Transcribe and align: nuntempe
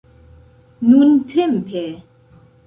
nuntempe 0.87 1.83